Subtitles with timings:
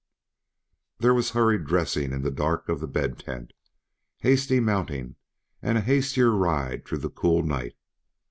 [0.97, 3.53] There was hurried dressing in the dark of the bed tent,
[4.21, 5.15] hasty mounting,
[5.61, 8.19] and a hastier ride through the cool night air.